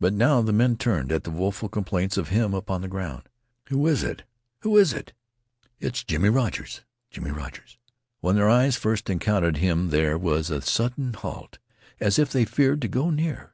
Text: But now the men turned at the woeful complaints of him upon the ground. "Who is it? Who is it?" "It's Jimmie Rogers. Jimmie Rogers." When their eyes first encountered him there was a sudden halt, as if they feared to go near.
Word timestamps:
But 0.00 0.14
now 0.14 0.40
the 0.40 0.54
men 0.54 0.78
turned 0.78 1.12
at 1.12 1.24
the 1.24 1.30
woeful 1.30 1.68
complaints 1.68 2.16
of 2.16 2.30
him 2.30 2.54
upon 2.54 2.80
the 2.80 2.88
ground. 2.88 3.24
"Who 3.68 3.86
is 3.86 4.02
it? 4.02 4.22
Who 4.60 4.78
is 4.78 4.94
it?" 4.94 5.12
"It's 5.78 6.02
Jimmie 6.02 6.30
Rogers. 6.30 6.80
Jimmie 7.10 7.30
Rogers." 7.30 7.76
When 8.22 8.36
their 8.36 8.48
eyes 8.48 8.76
first 8.78 9.10
encountered 9.10 9.58
him 9.58 9.90
there 9.90 10.16
was 10.16 10.48
a 10.48 10.62
sudden 10.62 11.12
halt, 11.12 11.58
as 12.00 12.18
if 12.18 12.32
they 12.32 12.46
feared 12.46 12.80
to 12.80 12.88
go 12.88 13.10
near. 13.10 13.52